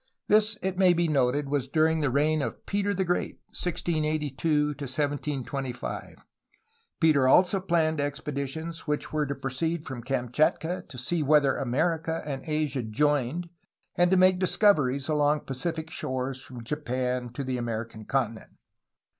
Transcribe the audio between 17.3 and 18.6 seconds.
to the American continent.